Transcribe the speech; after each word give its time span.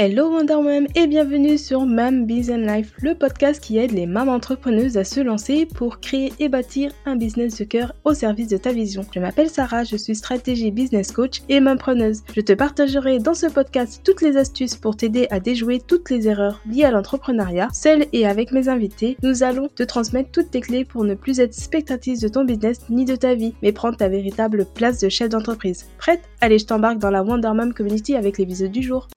Hello 0.00 0.30
Wonder 0.30 0.62
Mom 0.62 0.86
et 0.94 1.08
bienvenue 1.08 1.58
sur 1.58 1.84
Mam 1.84 2.24
Business 2.24 2.70
Life, 2.70 2.92
le 3.02 3.16
podcast 3.16 3.60
qui 3.60 3.78
aide 3.78 3.90
les 3.90 4.06
mamans 4.06 4.34
entrepreneuses 4.34 4.96
à 4.96 5.02
se 5.02 5.18
lancer 5.18 5.66
pour 5.66 5.98
créer 5.98 6.32
et 6.38 6.48
bâtir 6.48 6.92
un 7.04 7.16
business 7.16 7.58
de 7.58 7.64
cœur 7.64 7.92
au 8.04 8.14
service 8.14 8.46
de 8.46 8.58
ta 8.58 8.70
vision. 8.70 9.04
Je 9.12 9.18
m'appelle 9.18 9.50
Sarah, 9.50 9.82
je 9.82 9.96
suis 9.96 10.14
stratégie 10.14 10.70
business 10.70 11.10
coach 11.10 11.42
et 11.48 11.58
mampreneuse. 11.58 12.22
Je 12.32 12.40
te 12.42 12.52
partagerai 12.52 13.18
dans 13.18 13.34
ce 13.34 13.46
podcast 13.46 14.00
toutes 14.04 14.22
les 14.22 14.36
astuces 14.36 14.76
pour 14.76 14.96
t'aider 14.96 15.26
à 15.30 15.40
déjouer 15.40 15.80
toutes 15.84 16.10
les 16.10 16.28
erreurs 16.28 16.60
liées 16.70 16.84
à 16.84 16.92
l'entrepreneuriat. 16.92 17.66
Seule 17.72 18.06
et 18.12 18.24
avec 18.24 18.52
mes 18.52 18.68
invités, 18.68 19.16
nous 19.24 19.42
allons 19.42 19.66
te 19.66 19.82
transmettre 19.82 20.30
toutes 20.30 20.52
tes 20.52 20.60
clés 20.60 20.84
pour 20.84 21.02
ne 21.02 21.14
plus 21.14 21.40
être 21.40 21.54
spectatrice 21.54 22.20
de 22.20 22.28
ton 22.28 22.44
business 22.44 22.82
ni 22.88 23.04
de 23.04 23.16
ta 23.16 23.34
vie, 23.34 23.54
mais 23.62 23.72
prendre 23.72 23.96
ta 23.96 24.08
véritable 24.08 24.64
place 24.76 25.00
de 25.00 25.08
chef 25.08 25.30
d'entreprise. 25.30 25.86
Prête? 25.98 26.22
Allez, 26.40 26.60
je 26.60 26.66
t'embarque 26.66 26.98
dans 26.98 27.10
la 27.10 27.24
Wonder 27.24 27.50
Mom 27.52 27.74
Community 27.74 28.14
avec 28.14 28.38
l'épisode 28.38 28.70
du 28.70 28.82
jour. 28.82 29.08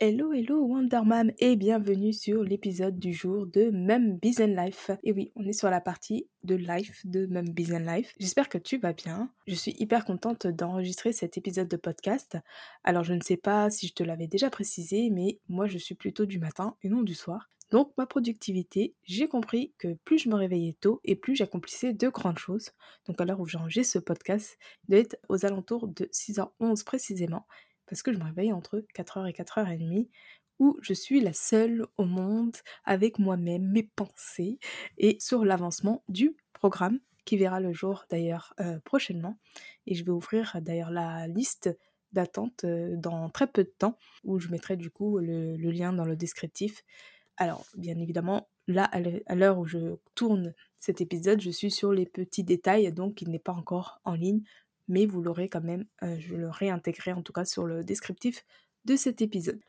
Hello, 0.00 0.32
hello 0.32 0.64
Wondermam 0.64 1.32
et 1.40 1.56
bienvenue 1.56 2.12
sur 2.12 2.44
l'épisode 2.44 3.00
du 3.00 3.12
jour 3.12 3.48
de 3.48 3.70
Mem 3.70 4.16
Business 4.16 4.56
Life. 4.56 4.90
Et 5.02 5.10
oui, 5.10 5.32
on 5.34 5.44
est 5.44 5.52
sur 5.52 5.70
la 5.70 5.80
partie 5.80 6.28
de 6.44 6.54
life 6.54 7.04
de 7.04 7.26
Business 7.50 7.82
Life. 7.84 8.14
J'espère 8.20 8.48
que 8.48 8.58
tu 8.58 8.78
vas 8.78 8.92
bien. 8.92 9.28
Je 9.48 9.56
suis 9.56 9.74
hyper 9.76 10.04
contente 10.04 10.46
d'enregistrer 10.46 11.10
cet 11.12 11.36
épisode 11.36 11.66
de 11.66 11.76
podcast. 11.76 12.38
Alors 12.84 13.02
je 13.02 13.12
ne 13.12 13.20
sais 13.20 13.36
pas 13.36 13.70
si 13.70 13.88
je 13.88 13.94
te 13.94 14.04
l'avais 14.04 14.28
déjà 14.28 14.50
précisé, 14.50 15.10
mais 15.10 15.40
moi 15.48 15.66
je 15.66 15.78
suis 15.78 15.96
plutôt 15.96 16.26
du 16.26 16.38
matin 16.38 16.76
et 16.84 16.88
non 16.88 17.02
du 17.02 17.14
soir. 17.14 17.50
Donc 17.72 17.92
ma 17.98 18.06
productivité, 18.06 18.94
j'ai 19.02 19.26
compris 19.26 19.74
que 19.78 19.94
plus 20.04 20.18
je 20.18 20.28
me 20.28 20.36
réveillais 20.36 20.76
tôt 20.80 21.00
et 21.02 21.16
plus 21.16 21.34
j'accomplissais 21.34 21.92
de 21.92 22.08
grandes 22.08 22.38
choses. 22.38 22.70
Donc 23.06 23.20
à 23.20 23.24
l'heure 23.24 23.40
où 23.40 23.46
j'enregistre 23.46 23.94
ce 23.94 23.98
podcast, 23.98 24.58
il 24.84 24.92
doit 24.92 25.00
être 25.00 25.16
aux 25.28 25.44
alentours 25.44 25.88
de 25.88 26.08
6h11 26.12 26.84
précisément 26.84 27.48
parce 27.88 28.02
que 28.02 28.12
je 28.12 28.18
me 28.18 28.24
réveille 28.24 28.52
entre 28.52 28.84
4h 28.94 29.28
et 29.28 29.32
4h30 29.32 30.08
où 30.58 30.76
je 30.82 30.92
suis 30.92 31.20
la 31.20 31.32
seule 31.32 31.86
au 31.96 32.04
monde 32.04 32.56
avec 32.84 33.18
moi-même, 33.18 33.70
mes 33.70 33.84
pensées 33.84 34.58
et 34.98 35.16
sur 35.20 35.44
l'avancement 35.44 36.02
du 36.08 36.36
programme 36.52 36.98
qui 37.24 37.36
verra 37.36 37.60
le 37.60 37.72
jour 37.72 38.06
d'ailleurs 38.10 38.54
euh, 38.60 38.78
prochainement. 38.84 39.38
Et 39.86 39.94
je 39.94 40.04
vais 40.04 40.10
ouvrir 40.10 40.56
d'ailleurs 40.60 40.90
la 40.90 41.28
liste 41.28 41.70
d'attente 42.12 42.64
euh, 42.64 42.96
dans 42.96 43.28
très 43.28 43.46
peu 43.46 43.64
de 43.64 43.72
temps 43.78 43.98
où 44.24 44.38
je 44.38 44.48
mettrai 44.48 44.76
du 44.76 44.90
coup 44.90 45.18
le, 45.18 45.56
lien 45.56 45.92
dans 45.92 46.06
le 46.06 46.16
descriptif. 46.16 46.84
Alors 47.36 47.66
bien 47.76 47.98
évidemment, 47.98 48.48
là 48.66 48.84
à 48.84 49.34
l'heure 49.34 49.58
où 49.58 49.66
je 49.66 49.96
tourne 50.14 50.54
cet 50.80 51.00
épisode, 51.00 51.40
je 51.40 51.50
suis 51.50 51.70
sur 51.70 51.92
les 51.92 52.06
petits 52.06 52.44
détails 52.44 52.92
donc 52.92 53.22
il 53.22 53.30
n'est 53.30 53.38
pas 53.38 53.52
encore 53.52 54.00
en 54.04 54.14
ligne 54.14 54.42
mais 54.88 55.06
vous 55.06 55.22
l'aurez 55.22 55.48
quand 55.48 55.62
même, 55.62 55.84
euh, 56.02 56.16
je 56.18 56.34
le 56.34 56.48
réintégrerai 56.48 57.12
en 57.12 57.22
tout 57.22 57.32
cas 57.32 57.44
sur 57.44 57.66
le 57.66 57.84
descriptif 57.84 58.44
de 58.84 58.96
cet 58.96 59.22
épisode. 59.22 59.60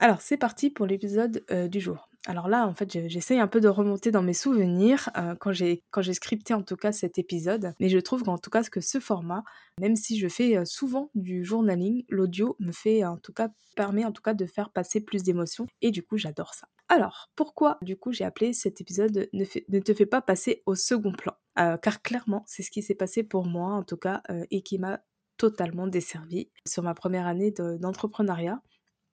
Alors 0.00 0.20
c'est 0.20 0.36
parti 0.36 0.70
pour 0.70 0.86
l'épisode 0.86 1.44
euh, 1.50 1.68
du 1.68 1.80
jour. 1.80 2.08
Alors 2.26 2.48
là 2.48 2.66
en 2.66 2.74
fait 2.74 3.08
j'essaye 3.08 3.40
un 3.40 3.48
peu 3.48 3.60
de 3.60 3.68
remonter 3.68 4.10
dans 4.10 4.22
mes 4.22 4.34
souvenirs 4.34 5.10
euh, 5.16 5.34
quand 5.38 5.52
j'ai 5.52 6.14
scripté 6.14 6.54
en 6.54 6.62
tout 6.62 6.76
cas 6.76 6.92
cet 6.92 7.18
épisode, 7.18 7.74
mais 7.80 7.88
je 7.88 7.98
trouve 7.98 8.22
qu'en 8.22 8.38
tout 8.38 8.50
cas 8.50 8.62
que 8.62 8.80
ce 8.80 9.00
format, 9.00 9.42
même 9.80 9.96
si 9.96 10.18
je 10.18 10.28
fais 10.28 10.64
souvent 10.64 11.10
du 11.14 11.44
journaling, 11.44 12.04
l'audio 12.08 12.56
me 12.60 12.72
fait 12.72 13.04
en 13.04 13.16
tout 13.16 13.32
cas 13.32 13.48
permet 13.76 14.04
en 14.04 14.12
tout 14.12 14.22
cas 14.22 14.34
de 14.34 14.46
faire 14.46 14.70
passer 14.70 15.00
plus 15.00 15.22
d'émotions 15.22 15.66
et 15.82 15.90
du 15.90 16.02
coup 16.02 16.16
j'adore 16.16 16.54
ça. 16.54 16.68
Alors, 16.88 17.30
pourquoi 17.36 17.78
du 17.82 17.96
coup 17.98 18.12
j'ai 18.12 18.24
appelé 18.24 18.54
cet 18.54 18.80
épisode 18.80 19.28
ne, 19.32 19.78
te 19.80 19.94
fait 19.94 20.06
pas 20.06 20.22
passer 20.22 20.62
au 20.64 20.74
second 20.74 21.12
plan 21.12 21.34
euh, 21.58 21.76
Car 21.76 22.00
clairement, 22.00 22.44
c'est 22.46 22.62
ce 22.62 22.70
qui 22.70 22.82
s'est 22.82 22.94
passé 22.94 23.22
pour 23.22 23.44
moi 23.44 23.74
en 23.74 23.82
tout 23.82 23.98
cas 23.98 24.22
euh, 24.30 24.44
et 24.50 24.62
qui 24.62 24.78
m'a 24.78 25.00
totalement 25.36 25.86
desservi 25.86 26.50
sur 26.66 26.82
ma 26.82 26.94
première 26.94 27.26
année 27.26 27.52
d'entrepreneuriat. 27.52 28.62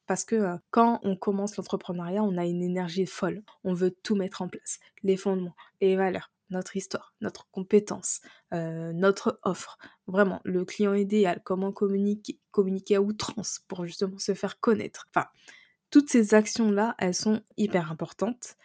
parce 0.07 0.23
que 0.23 0.35
euh, 0.35 0.55
quand 0.71 1.01
on 1.03 1.17
commence 1.17 1.57
l'entrepreneuriat, 1.57 2.23
on 2.23 2.37
a 2.37 2.45
une 2.45 2.63
énergie 2.63 3.05
folle. 3.05 3.43
On 3.65 3.73
veut 3.73 3.91
tout 3.91 4.15
mettre 4.15 4.41
en 4.41 4.47
place. 4.47 4.79
Les 5.03 5.17
fondements, 5.17 5.55
les 5.81 5.97
valeurs, 5.97 6.31
notre 6.49 6.77
histoire, 6.77 7.13
notre 7.19 7.49
compétence, 7.51 8.21
notre 8.51 9.39
offre. 9.43 9.77
Vraiment, 10.07 10.39
le 10.45 10.63
client 10.63 10.93
idéal, 10.93 11.41
comment 11.43 11.73
communiquer, 11.73 12.39
communiquer 12.51 12.95
à 12.95 13.01
outrance 13.01 13.61
pour 13.67 13.85
justement 13.85 14.17
se 14.17 14.33
faire 14.33 14.59
connaître. 14.59 15.07
Enfin, 15.13 15.27
toutes 15.89 16.09
ces 16.09 16.33
actions-là, 16.33 16.95
elles 16.97 17.15
sont 17.15 17.41
hyper 17.57 17.91
importantes, 17.91 18.55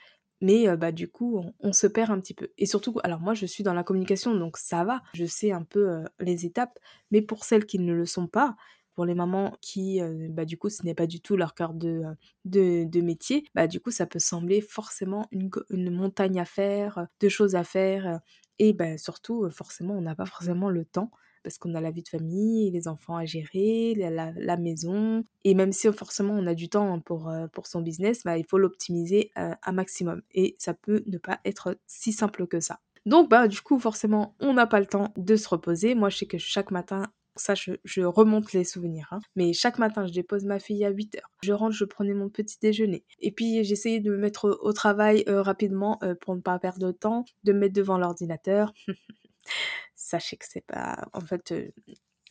mais 0.40 0.74
bah, 0.76 0.92
du 0.92 1.08
coup, 1.08 1.44
on, 1.60 1.72
se 1.72 1.86
perd 1.86 2.10
un 2.10 2.20
petit 2.20 2.34
peu. 2.34 2.48
Et 2.58 2.66
surtout, 2.66 2.98
alors 3.04 3.20
moi, 3.20 3.34
je 3.34 3.46
suis 3.46 3.62
dans 3.62 3.74
la 3.74 3.84
communication, 3.84 4.34
donc 4.34 4.56
ça 4.56 4.84
va, 4.84 5.02
je 5.14 5.26
sais 5.26 5.52
un 5.52 5.64
peu 5.64 6.02
les 6.18 6.46
étapes, 6.46 6.78
mais 7.10 7.22
pour 7.22 7.44
celles 7.44 7.66
qui 7.66 7.78
ne 7.78 7.92
le 7.92 8.06
sont 8.06 8.26
pas, 8.26 8.56
pour 8.94 9.04
les 9.04 9.14
mamans 9.14 9.56
qui, 9.60 10.00
bah, 10.30 10.44
du 10.44 10.56
coup, 10.56 10.70
ce 10.70 10.82
n'est 10.84 10.94
pas 10.94 11.06
du 11.06 11.20
tout 11.20 11.36
leur 11.36 11.54
cœur 11.54 11.74
de, 11.74 12.02
de, 12.46 13.00
métier, 13.00 13.44
bah, 13.54 13.66
du 13.66 13.80
coup, 13.80 13.90
ça 13.90 14.06
peut 14.06 14.18
sembler 14.18 14.60
forcément 14.62 15.26
une, 15.30 15.50
une 15.68 15.90
montagne 15.90 16.40
à 16.40 16.46
faire, 16.46 17.06
de 17.20 17.28
choses 17.28 17.54
à 17.54 17.64
faire, 17.64 18.20
et 18.58 18.72
bah, 18.72 18.98
surtout, 18.98 19.48
forcément, 19.50 19.94
on 19.94 20.02
n'a 20.02 20.14
pas 20.14 20.26
forcément 20.26 20.70
le 20.70 20.84
temps 20.84 21.10
parce 21.42 21.58
qu'on 21.58 21.74
a 21.74 21.80
la 21.80 21.90
vie 21.90 22.02
de 22.02 22.08
famille, 22.08 22.70
les 22.70 22.88
enfants 22.88 23.16
à 23.16 23.24
gérer, 23.24 23.94
la, 23.94 24.56
maison. 24.56 25.24
Et 25.44 25.54
même 25.54 25.72
si 25.72 25.90
forcément 25.92 26.34
on 26.34 26.46
a 26.46 26.54
du 26.54 26.68
temps 26.68 27.00
pour, 27.00 27.28
euh, 27.28 27.46
pour 27.48 27.66
son 27.66 27.80
business, 27.80 28.22
bah, 28.24 28.38
il 28.38 28.44
faut 28.44 28.58
l'optimiser 28.58 29.30
euh, 29.38 29.54
un 29.62 29.72
maximum. 29.72 30.22
Et 30.32 30.56
ça 30.58 30.74
peut 30.74 31.02
ne 31.06 31.18
pas 31.18 31.40
être 31.44 31.78
si 31.86 32.12
simple 32.12 32.46
que 32.46 32.60
ça. 32.60 32.80
Donc 33.06 33.30
bah 33.30 33.48
du 33.48 33.62
coup 33.62 33.78
forcément 33.78 34.36
on 34.40 34.52
n'a 34.52 34.66
pas 34.66 34.78
le 34.78 34.86
temps 34.86 35.12
de 35.16 35.36
se 35.36 35.48
reposer. 35.48 35.94
Moi 35.94 36.10
je 36.10 36.18
sais 36.18 36.26
que 36.26 36.36
chaque 36.38 36.70
matin 36.70 37.04
ça, 37.36 37.54
je, 37.54 38.02
remonte 38.02 38.52
les 38.52 38.64
souvenirs. 38.64 39.08
Hein. 39.12 39.20
Mais 39.34 39.52
chaque 39.54 39.78
matin, 39.78 40.06
je 40.06 40.12
dépose 40.12 40.44
ma 40.44 40.58
fille 40.58 40.84
à 40.84 40.90
8 40.90 41.16
heures. 41.16 41.30
Je 41.42 41.52
rentre, 41.52 41.74
je 41.74 41.84
prenais 41.84 42.12
mon 42.12 42.28
petit 42.28 42.58
déjeuner. 42.60 43.04
Et 43.18 43.30
puis, 43.30 43.64
j'essayais 43.64 44.00
de 44.00 44.10
me 44.10 44.18
mettre 44.18 44.58
au, 44.60 44.72
travail 44.74 45.24
euh, 45.28 45.40
rapidement 45.40 45.98
pour 46.20 46.34
ne 46.36 46.40
pas 46.40 46.58
perdre 46.58 46.86
de 46.88 46.92
temps, 46.92 47.24
de 47.44 47.52
me 47.52 47.60
mettre 47.60 47.74
devant 47.74 47.96
l'ordinateur. 47.96 48.74
sachez 50.10 50.36
que 50.36 50.46
c'est 50.48 50.66
pas 50.66 51.08
en 51.12 51.20
fait 51.20 51.54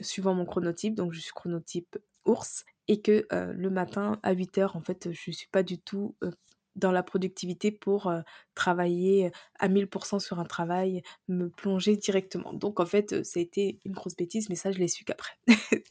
suivant 0.01 0.33
mon 0.33 0.45
chronotype, 0.45 0.95
donc 0.95 1.13
je 1.13 1.19
suis 1.19 1.31
chronotype 1.31 1.97
ours, 2.25 2.65
et 2.87 3.01
que 3.01 3.27
le 3.31 3.69
matin 3.69 4.19
à 4.23 4.33
8 4.33 4.57
heures, 4.57 4.75
en 4.75 4.81
fait, 4.81 5.11
je 5.11 5.31
suis 5.31 5.47
pas 5.51 5.63
du 5.63 5.79
tout 5.79 6.15
dans 6.79 6.91
la 6.91 7.03
productivité 7.03 7.71
pour 7.71 8.11
travailler 8.55 9.31
à 9.59 9.69
1000% 9.69 10.19
sur 10.19 10.39
un 10.39 10.45
travail, 10.45 11.01
me 11.27 11.49
plonger 11.49 11.95
directement. 11.95 12.53
Donc 12.53 12.79
en 12.79 12.85
fait, 12.85 13.23
ça 13.23 13.39
a 13.39 13.43
été 13.43 13.79
une 13.85 13.93
grosse 13.93 14.15
bêtise, 14.15 14.49
mais 14.49 14.55
ça, 14.55 14.71
je 14.71 14.79
l'ai 14.79 14.87
su 14.87 15.03
qu'après. 15.03 15.33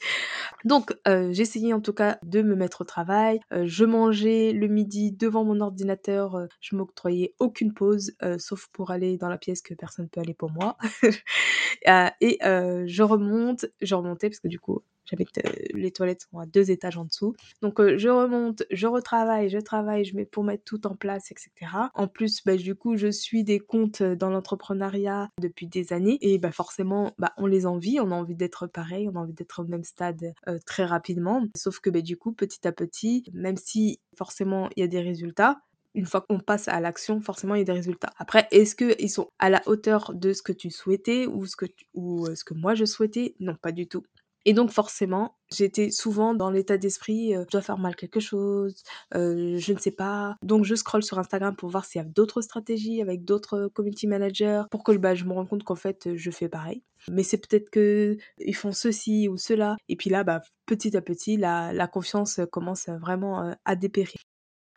Donc 0.65 0.95
j'essayais 1.31 1.73
en 1.73 1.81
tout 1.81 1.93
cas 1.93 2.19
de 2.23 2.43
me 2.43 2.55
mettre 2.55 2.83
au 2.83 2.85
travail. 2.85 3.41
je 3.51 3.85
mangeais 3.85 4.53
le 4.53 4.67
midi 4.69 5.13
devant 5.13 5.45
mon 5.45 5.61
ordinateur, 5.61 6.47
je 6.61 6.77
m'octroyais 6.77 7.35
aucune 7.39 7.73
pause, 7.73 8.13
sauf 8.39 8.69
pour 8.73 8.91
aller 8.91 9.17
dans 9.17 9.29
la 9.29 9.39
pièce 9.39 9.63
que 9.63 9.75
personne 9.75 10.07
ne 10.07 10.09
peut 10.09 10.21
aller 10.21 10.35
pour 10.35 10.51
moi. 10.51 10.77
et 12.21 12.39
je 12.43 13.03
remonte, 13.03 13.67
je 13.81 13.95
remontais 13.95 14.29
parce 14.29 14.41
que 14.41 14.49
du 14.49 14.59
coup, 14.61 14.83
j'avais 15.09 15.27
les 15.75 15.91
toilettes 15.91 16.27
sont 16.31 16.39
à 16.39 16.47
deux 16.47 16.71
étages 16.71 16.97
en 16.97 17.05
dessous. 17.05 17.35
Donc 17.63 17.81
euh, 17.81 17.97
je 17.99 18.09
remonte, 18.09 18.65
je 18.71 18.87
retravaille, 18.87 19.49
je 19.49 19.59
travaille, 19.59 20.05
je 20.05 20.17
mets 20.17 20.25
pour 20.25 20.45
mettre 20.45 20.65
tout 20.65 20.87
en 20.87 20.95
place, 20.95 21.31
etc. 21.31 21.51
En 21.95 22.09
plus, 22.09 22.43
bah, 22.45 22.57
du 22.57 22.75
coup, 22.75 22.97
je 22.97 23.11
suis 23.11 23.45
des 23.45 23.61
comptes 23.61 24.03
dans 24.03 24.31
l'entrepreneuriat 24.31 25.31
depuis 25.41 25.67
des 25.67 25.93
années 25.93 26.19
et 26.21 26.39
bah, 26.39 26.53
forcément, 26.53 27.15
bah, 27.19 27.33
on 27.37 27.47
les 27.47 27.67
envie, 27.67 27.99
on 28.01 28.11
a 28.11 28.15
envie 28.15 28.37
d'être 28.37 28.67
pareil, 28.67 29.09
on 29.09 29.17
a 29.17 29.21
envie 29.21 29.35
d'être 29.35 29.63
au 29.63 29.67
même 29.67 29.85
stade 29.85 30.35
euh, 30.49 30.59
très 30.67 30.85
rapidement. 30.85 31.45
Sauf 31.57 31.81
que 31.81 31.91
bah, 31.91 32.01
du 32.01 32.17
coup, 32.17 32.33
petit 32.33 32.67
à 32.67 32.73
petit, 32.73 33.25
même 33.33 33.57
si 33.57 34.01
forcément 34.17 34.69
il 34.77 34.81
y 34.81 34.85
a 34.85 34.89
des 34.89 35.01
résultats, 35.01 35.61
une 35.95 36.07
fois 36.07 36.21
qu'on 36.21 36.39
passe 36.39 36.69
à 36.69 36.81
l'action, 36.81 37.21
forcément, 37.21 37.55
il 37.55 37.59
y 37.59 37.63
a 37.63 37.65
des 37.65 37.73
résultats. 37.73 38.13
Après, 38.19 38.47
est-ce 38.51 38.77
qu'ils 38.77 39.11
sont 39.11 39.31
à 39.39 39.51
la 39.51 39.63
hauteur 39.67 40.13
de 40.15 40.33
ce 40.33 40.43
que 40.43 40.53
tu 40.53 40.71
souhaitais 40.71 41.27
ou 41.27 41.47
ce 41.47 41.57
que, 41.57 41.67
ou 41.95 42.27
euh, 42.27 42.35
ce 42.35 42.45
que 42.45 42.55
moi 42.55 42.75
je 42.75 42.85
souhaitais? 42.85 43.35
Non, 43.41 43.57
pas 43.61 43.73
du 43.73 43.89
tout. 43.89 44.05
Et 44.49 44.55
donc 44.55 44.71
forcément, 44.71 45.37
j'étais 45.53 45.91
souvent 45.91 46.33
dans 46.33 46.51
l'état 46.51 46.79
d'esprit, 46.79 47.37
euh, 47.37 47.45
je 47.45 47.51
dois 47.51 47.61
faire 47.61 47.77
mal 47.77 47.95
quelque 47.95 48.19
chose, 48.19 48.83
euh, 49.15 49.59
je 49.59 49.73
ne 49.75 49.79
sais 49.79 49.91
pas. 49.91 50.37
Donc 50.43 50.65
je 50.65 50.75
scrolle 50.75 51.03
sur 51.03 51.19
Instagram 51.19 51.55
pour 51.55 51.69
voir 51.69 51.85
s'il 51.85 52.01
y 52.01 52.05
a 52.05 52.09
d'autres 52.09 52.41
stratégies 52.41 53.03
avec 53.03 53.27
d'autres 53.27 53.69
community 53.75 54.07
managers 54.07 54.63
pour 54.71 54.85
que 54.85 54.93
bah, 54.93 55.15
je 55.15 55.25
me 55.27 55.35
rende 55.35 55.51
compte 55.51 55.65
qu'en 55.65 55.75
fait 55.75 56.17
je 56.17 56.31
fais 56.31 56.49
pareil. 56.49 56.83
Mais 57.11 57.25
c'est 57.25 57.37
peut-être 57.37 57.69
que 57.69 58.17
ils 58.39 58.57
font 58.57 58.73
ceci 58.73 59.29
ou 59.29 59.37
cela. 59.37 59.77
Et 59.91 59.97
puis 59.97 60.09
là, 60.09 60.25
bah, 60.25 60.41
petit 60.65 60.97
à 60.97 61.03
petit, 61.03 61.37
la, 61.37 61.75
la 61.75 61.87
confiance 61.87 62.41
commence 62.51 62.89
vraiment 62.89 63.43
euh, 63.45 63.53
à 63.67 63.77
dépérir. 63.77 64.17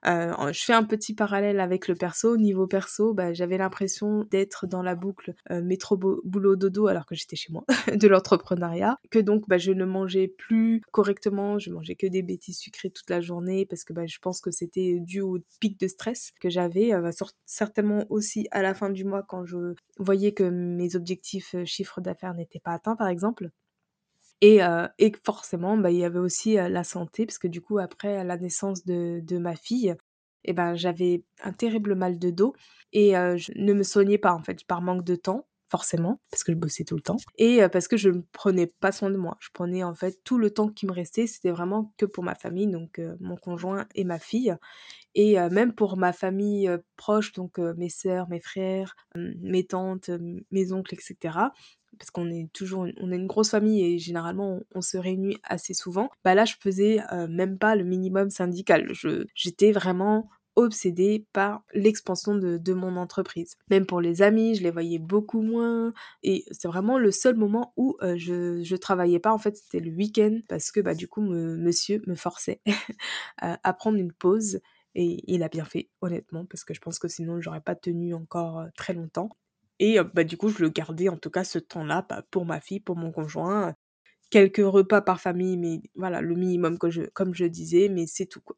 Euh, 0.07 0.51
je 0.51 0.63
fais 0.63 0.73
un 0.73 0.83
petit 0.83 1.13
parallèle 1.13 1.59
avec 1.59 1.87
le 1.87 1.95
perso. 1.95 2.37
Niveau 2.37 2.67
perso, 2.67 3.13
bah, 3.13 3.33
j'avais 3.33 3.57
l'impression 3.57 4.23
d'être 4.31 4.67
dans 4.67 4.81
la 4.81 4.95
boucle 4.95 5.33
euh, 5.51 5.61
métro 5.61 5.97
boulot 5.97 6.55
dodo 6.55 6.87
alors 6.87 7.05
que 7.05 7.15
j'étais 7.15 7.35
chez 7.35 7.51
moi 7.51 7.63
de 7.93 8.07
l'entrepreneuriat. 8.07 8.97
Que 9.11 9.19
donc 9.19 9.47
bah, 9.47 9.57
je 9.57 9.71
ne 9.71 9.85
mangeais 9.85 10.27
plus 10.27 10.81
correctement, 10.91 11.59
je 11.59 11.71
mangeais 11.71 11.95
que 11.95 12.07
des 12.07 12.23
bêtises 12.23 12.57
sucrées 12.57 12.89
toute 12.89 13.09
la 13.09 13.21
journée 13.21 13.65
parce 13.65 13.83
que 13.83 13.93
bah, 13.93 14.07
je 14.07 14.19
pense 14.19 14.41
que 14.41 14.51
c'était 14.51 14.99
dû 14.99 15.21
au 15.21 15.39
pic 15.59 15.79
de 15.79 15.87
stress 15.87 16.31
que 16.39 16.49
j'avais. 16.49 16.93
Euh, 16.93 17.11
certainement 17.45 18.05
aussi 18.09 18.47
à 18.51 18.61
la 18.61 18.73
fin 18.73 18.89
du 18.89 19.05
mois 19.05 19.23
quand 19.23 19.45
je 19.45 19.75
voyais 19.99 20.31
que 20.33 20.43
mes 20.43 20.95
objectifs 20.95 21.55
chiffres 21.65 22.01
d'affaires 22.01 22.33
n'étaient 22.33 22.59
pas 22.59 22.73
atteints 22.73 22.95
par 22.95 23.07
exemple. 23.07 23.49
Et, 24.41 24.59
et 24.97 25.11
forcément, 25.23 25.77
bah, 25.77 25.91
il 25.91 25.97
y 25.99 26.03
avait 26.05 26.19
aussi 26.19 26.55
la 26.55 26.83
santé, 26.83 27.25
parce 27.25 27.37
que 27.37 27.47
du 27.47 27.61
coup, 27.61 27.77
après 27.79 28.23
la 28.23 28.37
naissance 28.37 28.85
de, 28.85 29.19
de 29.23 29.37
ma 29.37 29.55
fille, 29.55 29.95
et 30.43 30.53
ben, 30.53 30.75
j'avais 30.75 31.23
un 31.43 31.53
terrible 31.53 31.95
mal 31.95 32.17
de 32.17 32.31
dos 32.31 32.53
et 32.93 33.11
je 33.11 33.51
ne 33.55 33.73
me 33.73 33.83
soignais 33.83 34.17
pas 34.17 34.33
en 34.33 34.41
fait 34.43 34.63
par 34.65 34.81
manque 34.81 35.03
de 35.03 35.15
temps 35.15 35.47
forcément 35.69 36.19
parce 36.31 36.43
que 36.43 36.51
je 36.51 36.57
bossais 36.57 36.83
tout 36.83 36.95
le 36.95 37.01
temps 37.01 37.17
et 37.37 37.61
parce 37.71 37.87
que 37.87 37.95
je 37.95 38.09
ne 38.09 38.21
prenais 38.33 38.65
pas 38.67 38.91
soin 38.91 39.11
de 39.11 39.17
moi. 39.17 39.37
Je 39.39 39.49
prenais 39.53 39.83
en 39.83 39.93
fait 39.93 40.19
tout 40.23 40.39
le 40.39 40.49
temps 40.49 40.67
qui 40.67 40.87
me 40.87 40.91
restait, 40.91 41.27
c'était 41.27 41.51
vraiment 41.51 41.93
que 41.97 42.05
pour 42.07 42.23
ma 42.23 42.33
famille, 42.35 42.67
donc 42.67 42.99
mon 43.19 43.37
conjoint 43.37 43.85
et 43.93 44.03
ma 44.03 44.17
fille 44.17 44.53
et 45.15 45.37
même 45.51 45.73
pour 45.73 45.97
ma 45.97 46.13
famille 46.13 46.69
proche, 46.97 47.33
donc 47.33 47.59
mes 47.59 47.89
sœurs, 47.89 48.29
mes 48.29 48.41
frères, 48.41 48.95
mes 49.15 49.65
tantes, 49.65 50.09
mes 50.51 50.71
oncles, 50.73 50.95
etc 50.95 51.51
parce 52.01 52.09
qu'on 52.09 52.31
est 52.31 52.51
toujours 52.51 52.87
on 52.99 53.11
est 53.11 53.15
une 53.15 53.27
grosse 53.27 53.51
famille 53.51 53.85
et 53.85 53.99
généralement 53.99 54.59
on, 54.73 54.81
se 54.81 54.97
réunit 54.97 55.37
assez 55.43 55.75
souvent, 55.75 56.09
bah 56.23 56.33
là 56.33 56.45
je 56.45 56.55
faisais 56.59 56.99
même 57.29 57.59
pas 57.59 57.75
le 57.75 57.83
minimum 57.83 58.31
syndical. 58.31 58.91
J'étais 59.35 59.71
vraiment 59.71 60.27
obsédée 60.55 61.27
par 61.31 61.63
l'expansion 61.73 62.33
de, 62.35 62.73
mon 62.73 62.97
entreprise. 62.97 63.55
Même 63.69 63.85
pour 63.85 64.01
les 64.01 64.23
amis, 64.23 64.55
je 64.55 64.63
les 64.63 64.71
voyais 64.71 64.97
beaucoup 64.97 65.41
moins. 65.41 65.93
Et 66.23 66.43
c'est 66.51 66.67
vraiment 66.67 66.97
le 66.97 67.11
seul 67.11 67.35
moment 67.35 67.71
où 67.77 67.95
je, 68.01 68.63
je 68.63 68.75
travaillais 68.75 69.19
pas. 69.19 69.31
En 69.31 69.37
fait, 69.37 69.55
c'était 69.55 69.79
le 69.79 69.91
week-end 69.91 70.39
parce 70.49 70.71
que 70.71 70.79
bah, 70.79 70.95
du 70.95 71.07
coup, 71.07 71.21
monsieur 71.21 72.01
me 72.07 72.15
forçait 72.15 72.61
à 73.37 73.73
prendre 73.73 73.99
une 73.99 74.11
pause. 74.11 74.59
Et 74.95 75.23
il 75.31 75.43
a 75.43 75.49
bien 75.49 75.63
fait, 75.63 75.89
honnêtement, 76.01 76.45
parce 76.45 76.65
que 76.65 76.73
je 76.73 76.81
pense 76.81 76.99
que 76.99 77.07
sinon, 77.07 77.39
j'aurais 77.39 77.61
pas 77.61 77.75
tenu 77.75 78.13
encore 78.13 78.65
très 78.75 78.93
longtemps. 78.93 79.29
Et 79.81 79.97
bah, 80.13 80.23
du 80.23 80.37
coup, 80.37 80.47
je 80.49 80.59
le 80.63 80.69
gardais 80.69 81.09
en 81.09 81.17
tout 81.17 81.29
cas 81.31 81.43
ce 81.43 81.59
temps-là 81.59 82.05
bah, 82.09 82.23
pour 82.31 82.45
ma 82.45 82.61
fille, 82.61 82.79
pour 82.79 82.95
mon 82.95 83.11
conjoint. 83.11 83.75
Quelques 84.31 84.57
repas 84.65 85.01
par 85.01 85.21
famille, 85.21 85.57
mais 85.57 85.81
voilà, 85.95 86.21
le 86.21 86.35
minimum 86.35 86.79
que 86.79 86.89
je, 86.91 87.03
comme 87.13 87.33
je 87.35 87.45
disais, 87.45 87.89
mais 87.89 88.07
c'est 88.07 88.27
tout 88.27 88.41
quoi. 88.41 88.57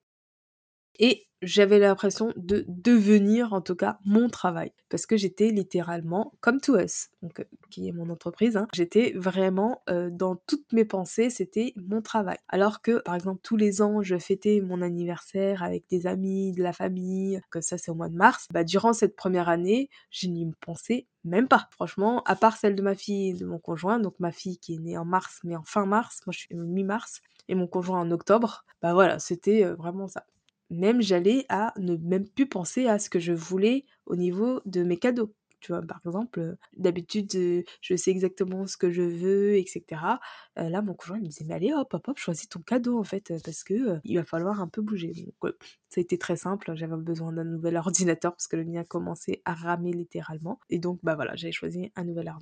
Et 1.00 1.28
j'avais 1.42 1.80
l'impression 1.80 2.32
de 2.38 2.64
devenir 2.68 3.52
en 3.54 3.62
tout 3.62 3.76
cas 3.76 3.98
mon 4.06 4.30
travail 4.30 4.72
parce 4.90 5.06
que 5.06 5.18
j'étais 5.18 5.50
littéralement 5.50 6.32
comme 6.40 6.62
to 6.62 6.80
us 6.80 7.10
donc 7.22 7.46
qui 7.70 7.90
est 7.90 7.92
mon 7.92 8.10
entreprise 8.10 8.56
hein. 8.56 8.68
j'étais 8.74 9.12
vraiment 9.18 9.82
dans 10.12 10.38
toutes 10.48 10.72
mes 10.72 10.86
pensées 10.86 11.30
c'était 11.30 11.74
mon 11.76 12.02
travail 12.02 12.38
alors 12.48 12.82
que 12.82 13.02
par 13.02 13.16
exemple 13.16 13.42
tous 13.44 13.58
les 13.58 13.82
ans 13.82 14.02
je 14.02 14.18
fêtais 14.18 14.62
mon 14.62 14.82
anniversaire 14.82 15.64
avec 15.64 15.84
des 15.90 16.08
amis 16.08 16.54
de 16.54 16.64
la 16.64 16.72
famille 16.72 17.42
que 17.52 17.60
ça 17.60 17.78
c'est 17.78 17.92
au 17.92 17.96
mois 17.96 18.08
de 18.08 18.16
mars 18.16 18.48
bah 18.54 18.64
durant 18.64 18.94
cette 18.94 19.18
première 19.18 19.50
année 19.50 19.90
je 20.12 20.28
n'y 20.30 20.50
pensais 20.62 21.08
même 21.24 21.48
pas 21.48 21.68
franchement 21.72 22.24
à 22.26 22.36
part 22.36 22.58
celle 22.58 22.76
de 22.76 22.82
ma 22.82 22.96
fille 22.96 23.30
et 23.30 23.34
de 23.34 23.46
mon 23.46 23.60
conjoint. 23.60 24.00
Donc 24.00 24.16
ma 24.20 24.32
fille 24.32 24.58
qui 24.58 24.76
est 24.76 24.80
née 24.80 24.98
en 24.98 25.06
mars 25.06 25.40
mais 25.44 25.56
en 25.56 25.64
fin 25.64 25.86
mars. 25.86 26.22
Moi 26.26 26.34
je 26.34 26.40
suis 26.40 26.56
mi-mars. 26.56 27.22
Et 27.50 27.56
mon 27.56 27.68
conjoint 27.68 28.00
en 28.00 28.12
octobre. 28.12 28.66
Bah 28.82 28.94
voilà 28.94 29.20
c'était 29.20 29.66
euh, 29.66 29.76
vraiment 29.76 30.08
ça. 30.08 30.26
Même 30.70 31.02
j'allais 31.02 31.46
à 31.50 31.74
ne 31.78 31.96
même 31.98 32.28
plus 32.28 32.48
penser 32.48 32.88
à 32.88 33.00
ce 33.00 33.10
que 33.10 33.20
je 33.20 33.34
voulais 33.34 33.86
au 34.06 34.16
niveau 34.16 34.62
de 34.66 34.84
mes 34.84 34.98
cadeaux. 34.98 35.34
Tu 35.64 35.72
vois, 35.72 35.82
par 35.82 36.02
exemple, 36.06 36.58
d'habitude, 36.76 37.32
je 37.80 37.96
sais 37.96 38.12
exactement 38.12 38.68
ce 38.68 38.76
que 38.76 38.92
je 38.92 39.02
veux, 39.02 39.56
etc. 39.56 40.20
là, 40.58 40.82
mon 40.82 40.94
conjoint 40.94 41.20
me 41.20 41.26
disait, 41.26 41.46
mais 41.46 41.54
allez, 41.54 41.74
hop, 41.74 41.94
hop, 41.94 42.06
hop, 42.10 42.18
choisis 42.18 42.50
ton 42.50 42.60
cadeau, 42.60 43.00
en 43.00 43.06
fait, 43.06 43.34
parce 43.46 43.64
que 43.64 44.00
il 44.04 44.18
va 44.18 44.26
falloir 44.26 44.60
un 44.62 44.68
peu 44.68 44.82
bouger. 44.82 45.14
Donc, 45.14 45.54
ça 45.88 46.02
a 46.02 46.02
été 46.02 46.18
très 46.18 46.36
simple. 46.36 46.76
J'avais 46.76 46.98
besoin 46.98 47.32
d'un 47.32 47.46
nouvel 47.46 47.78
ordinateur 47.78 48.34
parce 48.34 48.48
que 48.48 48.58
le 48.58 48.66
mien 48.66 48.82
a 48.82 48.84
commencé 48.84 49.42
à 49.46 49.54
ramer 49.54 49.94
littéralement. 49.94 50.60
Et 50.70 50.80
donc, 50.80 51.00
bah 51.02 51.16
voilà, 51.16 51.36
j'avais 51.38 51.54
choisi 51.54 51.92
un 51.96 52.04
nouvel 52.04 52.34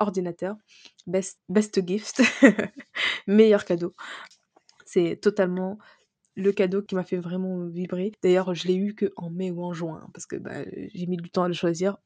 ordinateur. 0.00 0.56
Best, 1.06 1.38
best 1.48 1.86
gift. 1.86 2.22
Meilleur 3.28 3.64
cadeau. 3.64 3.94
C'est 4.84 5.16
totalement 5.20 5.78
le 6.34 6.52
cadeau 6.52 6.82
qui 6.82 6.94
m'a 6.94 7.04
fait 7.04 7.18
vraiment 7.18 7.66
vibrer. 7.66 8.12
D'ailleurs, 8.22 8.54
je 8.54 8.68
l'ai 8.68 8.76
eu 8.76 8.94
que 8.94 9.12
en 9.16 9.28
mai 9.28 9.50
ou 9.50 9.62
en 9.62 9.72
juin, 9.72 10.08
parce 10.14 10.24
que 10.24 10.36
bah, 10.36 10.64
j'ai 10.94 11.06
mis 11.06 11.16
du 11.16 11.30
temps 11.30 11.42
à 11.42 11.48
le 11.48 11.54
choisir, 11.54 11.98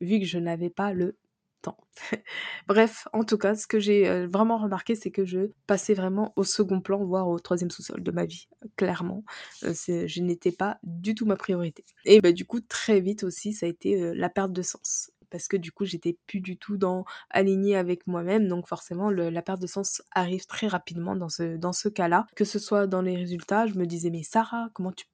vu 0.00 0.20
que 0.20 0.26
je 0.26 0.38
n'avais 0.38 0.70
pas 0.70 0.92
le 0.92 1.16
temps. 1.60 1.76
Bref, 2.66 3.06
en 3.12 3.24
tout 3.24 3.38
cas, 3.38 3.54
ce 3.54 3.66
que 3.66 3.78
j'ai 3.78 4.08
euh, 4.08 4.26
vraiment 4.26 4.58
remarqué, 4.58 4.94
c'est 4.94 5.10
que 5.10 5.24
je 5.24 5.50
passais 5.66 5.94
vraiment 5.94 6.32
au 6.36 6.44
second 6.44 6.80
plan, 6.80 7.04
voire 7.04 7.28
au 7.28 7.38
troisième 7.38 7.70
sous-sol 7.70 8.02
de 8.02 8.10
ma 8.10 8.24
vie, 8.24 8.48
clairement. 8.76 9.24
Euh, 9.64 9.74
je 9.86 10.22
n'étais 10.22 10.52
pas 10.52 10.78
du 10.82 11.14
tout 11.14 11.26
ma 11.26 11.36
priorité. 11.36 11.84
Et 12.04 12.20
bah, 12.20 12.32
du 12.32 12.44
coup, 12.44 12.60
très 12.60 13.00
vite 13.00 13.24
aussi, 13.24 13.52
ça 13.52 13.66
a 13.66 13.68
été 13.68 14.00
euh, 14.00 14.12
la 14.14 14.28
perte 14.28 14.52
de 14.52 14.62
sens 14.62 15.10
parce 15.30 15.46
que 15.46 15.56
du 15.56 15.70
coup 15.70 15.84
j'étais 15.84 16.18
plus 16.26 16.40
du 16.40 16.56
tout 16.56 16.76
dans 16.76 17.04
alignée 17.30 17.76
avec 17.76 18.08
moi-même 18.08 18.48
donc 18.48 18.66
forcément 18.66 19.10
la 19.10 19.42
perte 19.42 19.62
de 19.62 19.68
sens 19.68 20.02
arrive 20.10 20.44
très 20.46 20.66
rapidement 20.66 21.14
dans 21.14 21.28
ce 21.28 21.88
cas-là 21.88 22.26
que 22.34 22.44
ce 22.44 22.58
soit 22.58 22.88
dans 22.88 23.00
les 23.00 23.14
résultats 23.14 23.68
je 23.68 23.74
me 23.74 23.86
disais 23.86 24.10
mais 24.10 24.24
Sarah 24.24 24.70
comment 24.74 24.90
tu 24.90 25.06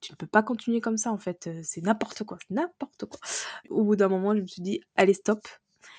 tu 0.00 0.12
ne 0.12 0.16
peux 0.16 0.26
pas 0.26 0.42
continuer 0.42 0.80
comme 0.80 0.96
ça 0.96 1.12
en 1.12 1.18
fait 1.18 1.50
c'est 1.62 1.82
n'importe 1.82 2.24
quoi 2.24 2.38
n'importe 2.50 3.06
quoi 3.06 3.20
au 3.70 3.84
bout 3.84 3.96
d'un 3.96 4.08
moment 4.08 4.34
je 4.34 4.42
me 4.42 4.46
suis 4.46 4.62
dit 4.62 4.80
allez 4.96 5.14
stop 5.14 5.46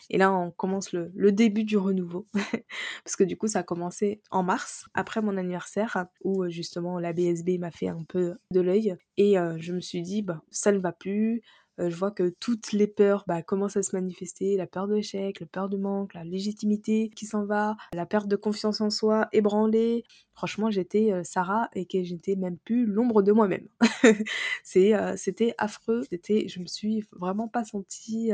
et 0.10 0.18
là, 0.18 0.34
on 0.34 0.52
commence 0.52 0.92
le, 0.92 1.12
le 1.16 1.32
début 1.32 1.64
du 1.64 1.78
renouveau. 1.78 2.28
Parce 3.04 3.16
que 3.16 3.24
du 3.24 3.38
coup, 3.38 3.48
ça 3.48 3.60
a 3.60 3.64
commencé 3.64 4.22
en 4.32 4.44
mars, 4.44 4.86
après 4.94 5.22
mon 5.22 5.38
anniversaire, 5.38 6.06
où 6.24 6.48
justement 6.50 7.00
la 7.00 7.14
BSB 7.14 7.58
m'a 7.60 7.72
fait 7.72 7.88
un 7.88 8.04
peu 8.08 8.36
de 8.52 8.62
l'œil. 8.62 8.96
Et 9.18 9.36
je 9.58 9.74
me 9.74 9.80
suis 9.80 10.02
dit, 10.02 10.22
bah, 10.22 10.42
ça 10.52 10.72
ne 10.72 10.80
va 10.80 10.92
plus, 10.92 11.42
je 11.78 11.96
vois 11.96 12.12
que 12.12 12.30
toutes 12.40 12.72
les 12.72 12.88
peurs 12.88 13.24
bah, 13.28 13.42
commencent 13.42 13.78
à 13.78 13.84
se 13.84 13.96
manifester, 13.96 14.58
la 14.58 14.68
peur 14.68 14.88
de 14.88 14.96
l'échec, 14.96 15.40
la 15.40 15.46
peur 15.46 15.70
du 15.70 15.78
manque, 15.78 16.14
la 16.14 16.24
légitimité 16.24 17.10
qui 17.16 17.26
s'en 17.26 17.46
va, 17.46 17.76
la 17.94 18.06
perte 18.06 18.28
de 18.28 18.36
confiance 18.36 18.82
en 18.82 18.90
soi 18.90 19.28
ébranlée. 19.32 20.04
Franchement, 20.34 20.72
j'étais 20.72 21.12
Sarah 21.24 21.70
et 21.74 21.86
que 21.86 22.04
j'étais 22.04 22.36
même 22.36 22.58
plus 22.58 22.86
l'ombre 22.86 23.22
de 23.22 23.32
moi-même. 23.32 23.68
c'est, 24.64 24.94
c'était 25.18 25.54
affreux, 25.58 26.04
c'était, 26.10 26.48
je 26.48 26.60
me 26.60 26.66
suis 26.66 27.04
vraiment 27.12 27.48
pas 27.48 27.64
sentie 27.64 28.32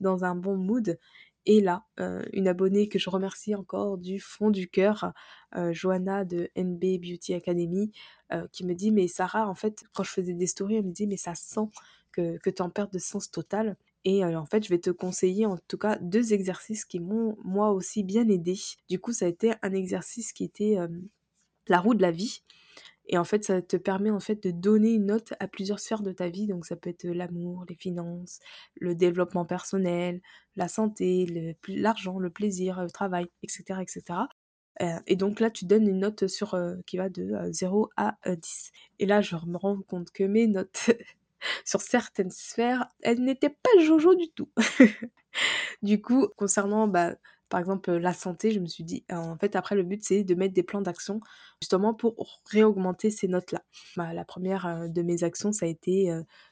dans 0.00 0.24
un 0.24 0.34
bon 0.34 0.56
mood. 0.56 0.98
Et 1.46 1.60
là, 1.60 1.84
une 2.32 2.48
abonnée 2.48 2.88
que 2.88 2.98
je 2.98 3.08
remercie 3.10 3.54
encore 3.54 3.98
du 3.98 4.20
fond 4.20 4.50
du 4.50 4.68
cœur, 4.68 5.12
Johanna 5.70 6.24
de 6.24 6.50
NB 6.54 7.00
Beauty 7.00 7.34
Academy, 7.34 7.92
qui 8.52 8.64
me 8.64 8.74
dit, 8.74 8.90
mais 8.90 9.08
Sarah, 9.08 9.48
en 9.48 9.54
fait, 9.54 9.84
quand 9.94 10.02
je 10.02 10.10
faisais 10.10 10.34
des 10.34 10.46
stories, 10.46 10.76
elle 10.76 10.86
me 10.86 10.92
dit, 10.92 11.06
mais 11.06 11.16
ça 11.16 11.34
sent 11.34 11.68
que, 12.12 12.38
que 12.38 12.50
tu 12.50 12.62
en 12.62 12.70
perds 12.70 12.90
de 12.90 12.98
sens 12.98 13.30
total. 13.30 13.76
Et 14.04 14.24
en 14.24 14.46
fait, 14.46 14.64
je 14.64 14.68
vais 14.70 14.78
te 14.78 14.90
conseiller 14.90 15.46
en 15.46 15.58
tout 15.68 15.78
cas 15.78 15.96
deux 16.00 16.32
exercices 16.32 16.84
qui 16.84 17.00
m'ont 17.00 17.36
moi 17.44 17.70
aussi 17.70 18.02
bien 18.02 18.28
aidé. 18.28 18.58
Du 18.88 18.98
coup, 18.98 19.12
ça 19.12 19.26
a 19.26 19.28
été 19.28 19.52
un 19.62 19.72
exercice 19.72 20.32
qui 20.32 20.44
était 20.44 20.76
la 21.68 21.80
roue 21.80 21.94
de 21.94 22.02
la 22.02 22.10
vie. 22.10 22.42
Et 23.12 23.18
en 23.18 23.24
fait, 23.24 23.44
ça 23.44 23.60
te 23.60 23.76
permet 23.76 24.10
en 24.10 24.20
fait 24.20 24.40
de 24.40 24.52
donner 24.52 24.92
une 24.92 25.06
note 25.06 25.34
à 25.40 25.48
plusieurs 25.48 25.80
sphères 25.80 26.02
de 26.02 26.12
ta 26.12 26.28
vie. 26.28 26.46
Donc 26.46 26.64
ça 26.64 26.76
peut 26.76 26.90
être 26.90 27.04
l'amour, 27.04 27.64
les 27.68 27.74
finances, 27.74 28.38
le 28.76 28.94
développement 28.94 29.44
personnel, 29.44 30.22
la 30.54 30.68
santé, 30.68 31.56
l'argent, 31.66 32.20
le, 32.20 32.30
plaisir, 32.30 32.80
le 32.80 32.90
travail, 32.90 33.26
etc. 33.42 33.80
etc. 33.82 34.20
et 35.06 35.16
donc 35.16 35.40
là, 35.40 35.50
tu 35.50 35.64
donnes 35.66 35.88
une 35.88 35.98
note 35.98 36.28
sur, 36.28 36.56
qui 36.86 36.98
va 36.98 37.08
de 37.08 37.34
0 37.50 37.90
à 37.96 38.16
10. 38.24 38.70
Et 39.00 39.06
là, 39.06 39.20
je 39.20 39.34
me 39.44 39.56
rends 39.56 39.82
compte 39.82 40.12
que 40.12 40.22
mes 40.22 40.46
notes 40.46 40.90
sur 41.64 41.80
certaines 41.80 42.30
sphères, 42.30 42.86
elle 43.02 43.24
n'était 43.24 43.50
pas 43.50 43.70
Jojo 43.80 44.14
du 44.14 44.30
tout. 44.30 44.50
du 45.82 46.00
coup, 46.00 46.28
concernant 46.36 46.86
bah, 46.86 47.16
par 47.50 47.60
exemple 47.60 47.92
la 47.92 48.14
santé, 48.14 48.52
je 48.52 48.60
me 48.60 48.66
suis 48.66 48.84
dit, 48.84 49.04
en 49.10 49.36
fait, 49.36 49.56
après, 49.56 49.74
le 49.74 49.82
but, 49.82 50.02
c'est 50.02 50.24
de 50.24 50.34
mettre 50.34 50.54
des 50.54 50.62
plans 50.62 50.80
d'action 50.80 51.20
justement 51.60 51.92
pour 51.92 52.40
réaugmenter 52.46 53.10
ces 53.10 53.28
notes-là. 53.28 53.62
Bah, 53.96 54.14
la 54.14 54.24
première 54.24 54.88
de 54.88 55.02
mes 55.02 55.24
actions, 55.24 55.52
ça 55.52 55.66
a 55.66 55.68
été 55.68 56.10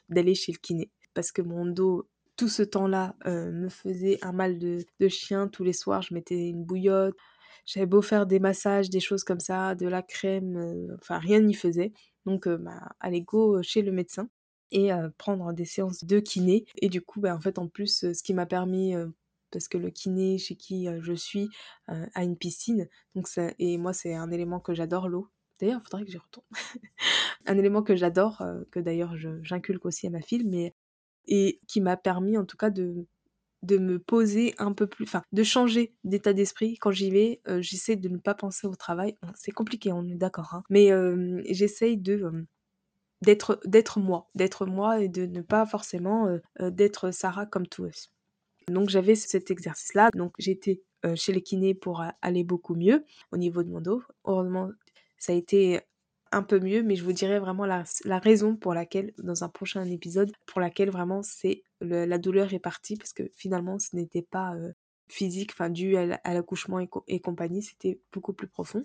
d'aller 0.09 0.35
chez 0.35 0.51
le 0.51 0.57
kiné 0.57 0.91
parce 1.13 1.31
que 1.31 1.41
mon 1.41 1.65
dos 1.65 2.07
tout 2.35 2.49
ce 2.49 2.63
temps-là 2.63 3.15
me 3.25 3.69
faisait 3.69 4.19
un 4.21 4.31
mal 4.31 4.59
de, 4.59 4.85
de, 4.99 5.07
chien 5.07 5.47
tous 5.47 5.63
les 5.63 5.73
soirs. 5.73 6.01
Je 6.01 6.13
mettais 6.13 6.47
une 6.47 6.63
bouillotte. 6.63 7.15
J'avais 7.65 7.85
beau 7.85 8.01
faire 8.01 8.25
des 8.25 8.39
massages, 8.39 8.89
des 8.89 8.99
choses 8.99 9.23
comme 9.23 9.39
ça, 9.39 9.75
de 9.75 9.87
la 9.87 10.01
crème, 10.01 10.87
enfin 11.01 11.17
rien 11.17 11.39
n'y 11.39 11.53
faisait. 11.53 11.93
Donc, 12.25 12.47
bah, 12.47 12.89
allez, 12.99 13.21
go 13.21 13.61
chez 13.63 13.81
le 13.81 13.91
médecin 13.91 14.29
et 14.71 14.91
prendre 15.17 15.53
des 15.53 15.65
séances 15.65 16.03
de 16.03 16.19
kiné. 16.19 16.65
Et 16.81 16.89
du 16.89 17.01
coup, 17.01 17.19
bah, 17.21 17.35
en 17.35 17.41
fait, 17.41 17.57
en 17.59 17.67
plus, 17.67 18.11
ce 18.13 18.23
qui 18.23 18.33
m'a 18.33 18.45
permis, 18.45 18.95
parce 19.51 19.67
que 19.67 19.77
le 19.77 19.89
kiné 19.89 20.37
chez 20.37 20.55
qui 20.55 20.87
je 21.01 21.13
suis 21.13 21.49
a 21.87 22.23
une 22.23 22.37
piscine, 22.37 22.87
donc 23.15 23.27
ça, 23.27 23.51
et 23.59 23.77
moi, 23.77 23.93
c'est 23.93 24.13
un 24.15 24.31
élément 24.31 24.59
que 24.59 24.73
j'adore, 24.73 25.07
l'eau. 25.09 25.29
D'ailleurs, 25.59 25.81
il 25.83 25.89
faudrait 25.89 26.05
que 26.05 26.11
j'y 26.11 26.17
retourne. 26.17 26.47
un 27.45 27.57
élément 27.57 27.83
que 27.83 27.95
j'adore, 27.95 28.43
que 28.71 28.79
d'ailleurs 28.79 29.15
j'inculque 29.41 29.85
aussi 29.85 30.07
à 30.07 30.09
ma 30.09 30.21
fille, 30.21 30.45
mais 30.45 30.73
et 31.27 31.59
qui 31.67 31.81
m'a 31.81 31.97
permis 31.97 32.37
en 32.37 32.45
tout 32.45 32.57
cas 32.57 32.69
de 32.69 33.07
de 33.61 33.77
me 33.77 33.99
poser 33.99 34.55
un 34.57 34.71
peu 34.71 34.87
plus, 34.87 35.03
enfin 35.03 35.21
de 35.33 35.43
changer 35.43 35.93
d'état 36.05 36.31
d'esprit 36.33 36.77
quand 36.77 36.91
j'y 36.91 37.11
vais. 37.11 37.41
j'essaie 37.59 37.97
de 37.97 38.09
ne 38.09 38.17
pas 38.17 38.33
penser 38.33 38.67
au 38.67 38.75
travail. 38.75 39.15
c'est 39.35 39.51
compliqué, 39.51 39.91
on 39.91 40.07
est 40.07 40.15
d'accord, 40.15 40.53
hein, 40.53 40.63
mais 40.69 40.91
j'essaye 41.53 41.97
de 41.97 42.31
d'être 43.21 43.59
d'être 43.65 43.99
moi, 43.99 44.29
d'être 44.35 44.65
moi 44.65 45.01
et 45.01 45.09
de 45.09 45.25
ne 45.25 45.41
pas 45.41 45.65
forcément 45.65 46.27
d'être 46.59 47.11
Sarah 47.11 47.45
comme 47.45 47.67
tous. 47.67 48.11
Donc 48.69 48.89
j'avais 48.89 49.15
cet 49.15 49.51
exercice-là. 49.51 50.09
Donc 50.15 50.33
j'étais 50.39 50.81
chez 51.15 51.31
les 51.31 51.41
kinés 51.41 51.73
pour 51.73 52.03
aller 52.21 52.43
beaucoup 52.43 52.75
mieux 52.75 53.05
au 53.31 53.37
niveau 53.37 53.63
de 53.63 53.69
mon 53.69 53.79
dos. 53.79 54.01
Heureusement, 54.25 54.69
ça 55.17 55.33
a 55.33 55.35
été 55.35 55.79
un 56.31 56.43
peu 56.43 56.59
mieux, 56.59 56.83
mais 56.83 56.95
je 56.95 57.03
vous 57.03 57.13
dirai 57.13 57.39
vraiment 57.39 57.65
la, 57.65 57.83
raison 58.19 58.55
pour 58.55 58.73
laquelle, 58.73 59.13
dans 59.17 59.43
un 59.43 59.49
prochain 59.49 59.85
épisode, 59.85 60.31
pour 60.45 60.61
laquelle 60.61 60.89
vraiment 60.89 61.23
c'est 61.23 61.63
la 61.81 62.17
douleur 62.17 62.53
est 62.53 62.59
partie, 62.59 62.97
parce 62.97 63.13
que 63.13 63.23
finalement 63.33 63.79
ce 63.79 63.95
n'était 63.95 64.21
pas 64.21 64.53
physique, 65.09 65.51
enfin 65.53 65.69
dû 65.69 65.97
à, 65.97 66.05
l'accouchement 66.05 66.79
et, 66.79 67.19
compagnie, 67.19 67.63
c'était 67.63 67.99
beaucoup 68.13 68.33
plus 68.33 68.47
profond. 68.47 68.83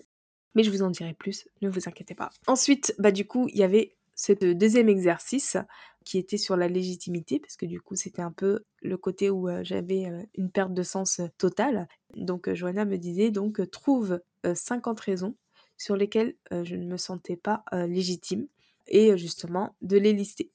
Mais 0.55 0.63
je 0.63 0.71
vous 0.71 0.81
en 0.81 0.89
dirai 0.89 1.13
plus, 1.13 1.47
ne 1.61 1.69
vous 1.69 1.87
inquiétez 1.87 2.15
pas. 2.15 2.29
Ensuite, 2.47 2.95
bah 2.97 3.11
du 3.11 3.25
coup, 3.25 3.47
il 3.49 3.57
y 3.57 3.63
avait 3.63 3.95
ce 4.15 4.31
deuxième 4.31 4.89
exercice 4.89 5.57
qui 6.05 6.17
était 6.17 6.37
sur 6.37 6.55
la 6.55 6.69
légitimité, 6.69 7.39
parce 7.39 7.57
que 7.57 7.65
du 7.65 7.81
coup 7.81 7.95
c'était 7.95 8.21
un 8.21 8.31
peu 8.31 8.63
le 8.81 8.97
côté 8.97 9.29
où 9.29 9.49
j'avais 9.63 10.05
une 10.35 10.51
perte 10.51 10.73
de 10.73 10.83
sens 10.83 11.19
totale. 11.37 11.87
Donc 12.15 12.53
Joanna 12.53 12.85
me 12.85 12.97
disait 12.97 13.31
donc 13.31 13.69
trouve 13.71 14.21
50 14.45 14.99
raisons 15.01 15.35
sur 15.77 15.97
lesquelles 15.97 16.35
je 16.51 16.75
ne 16.75 16.85
me 16.85 16.97
sentais 16.97 17.35
pas 17.35 17.65
légitime 17.73 18.47
et 18.87 19.17
justement 19.17 19.75
de 19.81 19.97
les 19.97 20.13
lister. 20.13 20.51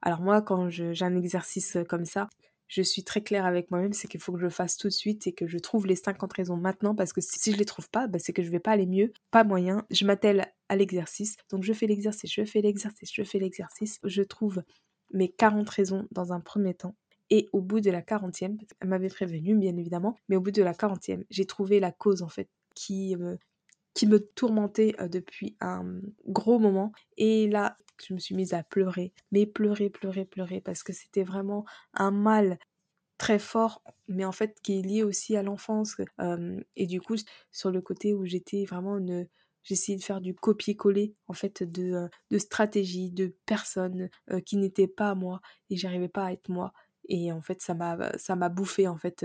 Alors 0.00 0.20
moi 0.20 0.40
quand 0.40 0.70
j'ai 0.70 1.02
un 1.02 1.16
exercice 1.16 1.76
comme 1.88 2.04
ça, 2.04 2.28
je 2.66 2.80
suis 2.80 3.04
très 3.04 3.22
claire 3.22 3.44
avec 3.44 3.70
moi-même, 3.70 3.92
c'est 3.92 4.08
qu'il 4.08 4.20
faut 4.20 4.32
que 4.32 4.38
je 4.38 4.44
le 4.44 4.50
fasse 4.50 4.78
tout 4.78 4.88
de 4.88 4.92
suite 4.92 5.26
et 5.26 5.32
que 5.32 5.46
je 5.46 5.58
trouve 5.58 5.86
les 5.86 5.96
50 5.96 6.32
raisons 6.32 6.56
maintenant 6.56 6.94
parce 6.94 7.12
que 7.12 7.20
si 7.20 7.52
je 7.52 7.58
les 7.58 7.66
trouve 7.66 7.90
pas, 7.90 8.06
bah, 8.06 8.18
c'est 8.18 8.32
que 8.32 8.42
je 8.42 8.50
vais 8.50 8.58
pas 8.58 8.70
aller 8.70 8.86
mieux, 8.86 9.12
pas 9.30 9.44
moyen. 9.44 9.84
Je 9.90 10.06
m'attelle 10.06 10.50
à 10.70 10.76
l'exercice, 10.76 11.36
donc 11.50 11.62
je 11.62 11.74
fais 11.74 11.86
l'exercice, 11.86 12.32
je 12.32 12.42
fais 12.44 12.62
l'exercice, 12.62 13.10
je 13.12 13.22
fais 13.22 13.38
l'exercice, 13.38 13.98
je 14.02 14.22
trouve 14.22 14.62
mes 15.14 15.28
40 15.30 15.68
raisons 15.70 16.06
dans 16.10 16.32
un 16.32 16.40
premier 16.40 16.74
temps. 16.74 16.94
Et 17.30 17.48
au 17.52 17.62
bout 17.62 17.80
de 17.80 17.90
la 17.90 18.02
40e, 18.02 18.58
elle 18.80 18.88
m'avait 18.88 19.08
prévenu 19.08 19.56
bien 19.56 19.76
évidemment, 19.76 20.16
mais 20.28 20.36
au 20.36 20.40
bout 20.40 20.50
de 20.50 20.62
la 20.62 20.74
40e, 20.74 21.24
j'ai 21.30 21.46
trouvé 21.46 21.80
la 21.80 21.90
cause 21.90 22.20
en 22.20 22.28
fait 22.28 22.50
qui 22.74 23.16
me, 23.16 23.38
qui 23.94 24.06
me 24.06 24.18
tourmentait 24.18 24.94
depuis 25.08 25.56
un 25.60 26.00
gros 26.26 26.58
moment. 26.58 26.92
Et 27.16 27.48
là, 27.48 27.78
je 28.06 28.12
me 28.12 28.18
suis 28.18 28.34
mise 28.34 28.52
à 28.52 28.62
pleurer, 28.62 29.12
mais 29.32 29.46
pleurer, 29.46 29.88
pleurer, 29.88 30.24
pleurer, 30.24 30.60
parce 30.60 30.82
que 30.82 30.92
c'était 30.92 31.22
vraiment 31.22 31.64
un 31.94 32.10
mal 32.10 32.58
très 33.18 33.38
fort, 33.38 33.82
mais 34.08 34.24
en 34.24 34.32
fait 34.32 34.60
qui 34.62 34.78
est 34.78 34.82
lié 34.82 35.02
aussi 35.02 35.36
à 35.36 35.42
l'enfance. 35.42 35.96
et 36.76 36.86
du 36.86 37.00
coup, 37.00 37.16
sur 37.52 37.70
le 37.70 37.80
côté 37.80 38.12
où 38.12 38.26
j'étais 38.26 38.64
vraiment 38.64 38.98
une... 38.98 39.28
J'essayais 39.64 39.98
de 39.98 40.02
faire 40.04 40.20
du 40.20 40.34
copier-coller 40.34 41.14
en 41.26 41.32
fait 41.32 41.62
de, 41.62 42.08
de 42.30 42.38
stratégies, 42.38 43.10
de 43.10 43.34
personnes 43.46 44.08
qui 44.46 44.56
n'étaient 44.56 44.88
pas 44.88 45.14
moi 45.14 45.40
et 45.70 45.76
j'arrivais 45.76 46.08
pas 46.08 46.26
à 46.26 46.32
être 46.32 46.48
moi. 46.48 46.72
Et 47.08 47.32
en 47.32 47.40
fait, 47.42 47.60
ça 47.60 47.74
m'a 47.74 48.48
bouffé 48.48 48.86
en 48.86 48.96
fait 48.96 49.24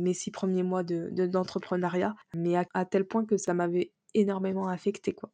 mes 0.00 0.14
six 0.14 0.30
premiers 0.30 0.62
mois 0.62 0.82
de 0.82 1.08
d'entrepreneuriat, 1.26 2.14
mais 2.34 2.56
à, 2.56 2.64
à, 2.74 2.84
tel 2.84 3.06
point 3.06 3.24
que 3.24 3.36
ça 3.36 3.54
m'avait 3.54 3.92
énormément 4.14 4.68
affecté 4.68 5.12
quoi. 5.12 5.30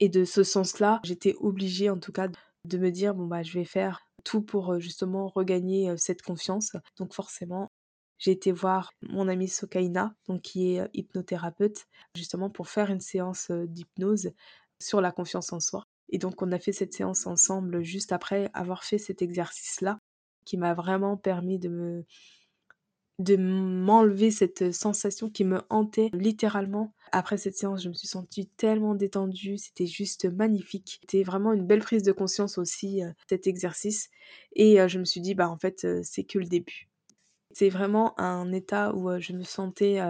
Et 0.00 0.08
de 0.08 0.24
ce 0.24 0.44
sens-là, 0.44 1.00
j'étais 1.04 1.34
obligée 1.38 1.90
en 1.90 1.98
tout 1.98 2.12
cas 2.12 2.28
de 2.64 2.78
me 2.78 2.90
dire 2.90 3.14
bon 3.14 3.26
bah 3.26 3.42
je 3.42 3.52
vais 3.58 3.64
faire 3.64 4.08
tout 4.24 4.42
pour 4.42 4.78
justement 4.78 5.28
regagner 5.28 5.92
cette 5.96 6.22
confiance. 6.22 6.76
Donc 6.98 7.14
forcément, 7.14 7.70
j'ai 8.18 8.32
été 8.32 8.52
voir 8.52 8.92
mon 9.02 9.28
amie 9.28 9.48
Sokaina, 9.48 10.14
donc 10.26 10.42
qui 10.42 10.76
est 10.76 10.88
hypnothérapeute, 10.94 11.86
justement 12.14 12.50
pour 12.50 12.68
faire 12.68 12.90
une 12.90 13.00
séance 13.00 13.50
d'hypnose 13.50 14.32
sur 14.80 15.00
la 15.00 15.12
confiance 15.12 15.52
en 15.52 15.60
soi. 15.60 15.84
Et 16.10 16.18
donc 16.18 16.42
on 16.42 16.52
a 16.52 16.58
fait 16.58 16.72
cette 16.72 16.94
séance 16.94 17.26
ensemble 17.26 17.82
juste 17.82 18.12
après 18.12 18.50
avoir 18.54 18.84
fait 18.84 18.98
cet 18.98 19.22
exercice-là 19.22 19.98
qui 20.44 20.56
m'a 20.56 20.74
vraiment 20.74 21.16
permis 21.16 21.58
de 21.58 21.68
me 21.68 22.04
de 23.18 23.36
m'enlever 23.36 24.30
cette 24.30 24.72
sensation 24.72 25.28
qui 25.28 25.44
me 25.44 25.60
hantait 25.70 26.08
littéralement. 26.12 26.94
Après 27.10 27.36
cette 27.36 27.56
séance, 27.56 27.82
je 27.82 27.88
me 27.88 27.94
suis 27.94 28.06
sentie 28.06 28.46
tellement 28.46 28.94
détendue, 28.94 29.58
c'était 29.58 29.86
juste 29.86 30.26
magnifique. 30.26 30.98
C'était 31.00 31.24
vraiment 31.24 31.52
une 31.52 31.66
belle 31.66 31.80
prise 31.80 32.04
de 32.04 32.12
conscience 32.12 32.58
aussi, 32.58 33.02
cet 33.28 33.48
exercice. 33.48 34.08
Et 34.54 34.78
je 34.88 34.98
me 35.00 35.04
suis 35.04 35.20
dit, 35.20 35.34
bah 35.34 35.50
en 35.50 35.58
fait, 35.58 35.84
c'est 36.04 36.22
que 36.22 36.38
le 36.38 36.44
début. 36.44 36.87
C'est 37.52 37.68
vraiment 37.68 38.18
un 38.20 38.52
état 38.52 38.94
où 38.94 39.18
je 39.18 39.32
me 39.32 39.42
sentais 39.44 40.00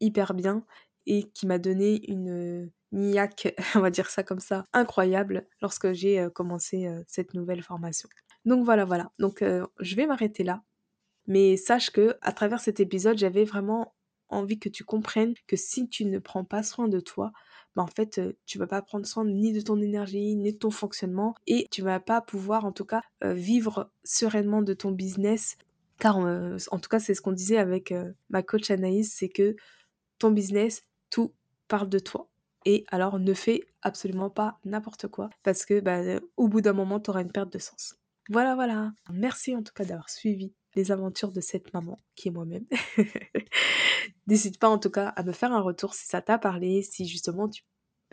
hyper 0.00 0.34
bien 0.34 0.64
et 1.06 1.24
qui 1.30 1.46
m'a 1.46 1.58
donné 1.58 2.10
une 2.10 2.70
niaque, 2.92 3.54
on 3.74 3.80
va 3.80 3.90
dire 3.90 4.08
ça 4.08 4.22
comme 4.22 4.40
ça, 4.40 4.66
incroyable 4.72 5.46
lorsque 5.60 5.92
j'ai 5.92 6.28
commencé 6.34 6.88
cette 7.06 7.34
nouvelle 7.34 7.62
formation. 7.62 8.08
Donc 8.44 8.64
voilà, 8.64 8.84
voilà. 8.84 9.10
Donc 9.18 9.42
je 9.42 9.96
vais 9.96 10.06
m'arrêter 10.06 10.44
là. 10.44 10.62
Mais 11.26 11.56
sache 11.56 11.90
que 11.90 12.16
à 12.20 12.32
travers 12.32 12.60
cet 12.60 12.80
épisode, 12.80 13.18
j'avais 13.18 13.44
vraiment 13.44 13.94
envie 14.28 14.58
que 14.58 14.68
tu 14.68 14.84
comprennes 14.84 15.34
que 15.46 15.56
si 15.56 15.88
tu 15.88 16.04
ne 16.06 16.18
prends 16.18 16.44
pas 16.44 16.62
soin 16.62 16.88
de 16.88 17.00
toi, 17.00 17.32
bah 17.76 17.82
en 17.82 17.86
fait, 17.86 18.20
tu 18.46 18.58
vas 18.58 18.66
pas 18.66 18.82
prendre 18.82 19.06
soin 19.06 19.24
ni 19.24 19.52
de 19.52 19.60
ton 19.60 19.80
énergie, 19.80 20.36
ni 20.36 20.52
de 20.52 20.58
ton 20.58 20.70
fonctionnement, 20.70 21.34
et 21.46 21.66
tu 21.70 21.82
vas 21.82 22.00
pas 22.00 22.20
pouvoir, 22.20 22.64
en 22.64 22.72
tout 22.72 22.84
cas, 22.84 23.02
vivre 23.22 23.90
sereinement 24.04 24.62
de 24.62 24.74
ton 24.74 24.92
business. 24.92 25.56
Car, 25.98 26.18
en 26.18 26.78
tout 26.78 26.88
cas, 26.88 26.98
c'est 26.98 27.14
ce 27.14 27.20
qu'on 27.20 27.32
disait 27.32 27.58
avec 27.58 27.94
ma 28.28 28.42
coach 28.42 28.70
Anaïs, 28.70 29.14
c'est 29.14 29.28
que 29.28 29.56
ton 30.18 30.30
business, 30.30 30.82
tout 31.10 31.32
parle 31.68 31.88
de 31.88 31.98
toi. 31.98 32.28
Et 32.66 32.84
alors, 32.88 33.18
ne 33.18 33.34
fais 33.34 33.60
absolument 33.82 34.30
pas 34.30 34.58
n'importe 34.64 35.08
quoi, 35.08 35.30
parce 35.42 35.64
que 35.64 35.80
bah, 35.80 36.00
au 36.36 36.48
bout 36.48 36.60
d'un 36.60 36.72
moment, 36.72 36.98
tu 36.98 37.10
auras 37.10 37.22
une 37.22 37.32
perte 37.32 37.52
de 37.52 37.58
sens. 37.58 37.96
Voilà, 38.30 38.54
voilà. 38.54 38.92
Merci 39.12 39.54
en 39.54 39.62
tout 39.62 39.72
cas 39.74 39.84
d'avoir 39.84 40.08
suivi 40.08 40.54
les 40.74 40.90
aventures 40.90 41.30
de 41.30 41.40
cette 41.40 41.72
maman 41.74 41.98
qui 42.14 42.28
est 42.28 42.30
moi-même. 42.30 42.64
N'hésite 44.26 44.58
pas 44.58 44.68
en 44.68 44.78
tout 44.78 44.90
cas 44.90 45.08
à 45.08 45.22
me 45.22 45.32
faire 45.32 45.52
un 45.52 45.60
retour 45.60 45.94
si 45.94 46.06
ça 46.06 46.22
t'a 46.22 46.38
parlé, 46.38 46.82
si 46.82 47.06
justement 47.06 47.48
tu 47.48 47.62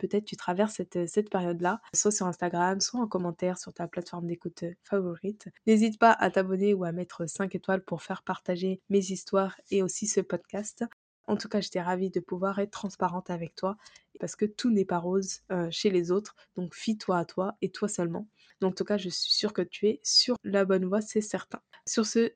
peut-être 0.02 0.24
tu 0.24 0.36
traverses 0.36 0.74
cette, 0.74 1.08
cette 1.08 1.30
période-là, 1.30 1.80
soit 1.94 2.10
sur 2.10 2.26
Instagram, 2.26 2.80
soit 2.80 3.00
en 3.00 3.06
commentaire 3.06 3.58
sur 3.58 3.72
ta 3.72 3.86
plateforme 3.86 4.26
d'écoute 4.26 4.64
favorite. 4.82 5.48
N'hésite 5.66 5.98
pas 5.98 6.12
à 6.12 6.30
t'abonner 6.30 6.74
ou 6.74 6.84
à 6.84 6.92
mettre 6.92 7.26
5 7.26 7.54
étoiles 7.54 7.84
pour 7.84 8.02
faire 8.02 8.22
partager 8.22 8.80
mes 8.90 8.98
histoires 9.12 9.60
et 9.70 9.82
aussi 9.82 10.06
ce 10.06 10.20
podcast. 10.20 10.84
En 11.28 11.36
tout 11.36 11.48
cas, 11.48 11.60
j'étais 11.60 11.80
ravie 11.80 12.10
de 12.10 12.18
pouvoir 12.18 12.58
être 12.58 12.72
transparente 12.72 13.30
avec 13.30 13.54
toi 13.54 13.76
parce 14.18 14.34
que 14.34 14.44
tout 14.44 14.70
n'est 14.70 14.84
pas 14.84 14.98
rose 14.98 15.40
euh, 15.52 15.68
chez 15.70 15.90
les 15.90 16.10
autres. 16.10 16.34
Donc, 16.56 16.74
fie-toi 16.74 17.18
à 17.18 17.24
toi 17.24 17.56
et 17.62 17.70
toi 17.70 17.86
seulement. 17.86 18.26
Donc, 18.60 18.72
en 18.72 18.74
tout 18.74 18.84
cas, 18.84 18.98
je 18.98 19.08
suis 19.08 19.32
sûre 19.32 19.52
que 19.52 19.62
tu 19.62 19.86
es 19.86 20.00
sur 20.02 20.36
la 20.42 20.64
bonne 20.64 20.84
voie, 20.84 21.00
c'est 21.00 21.20
certain. 21.20 21.60
Sur 21.86 22.06
ce, 22.06 22.32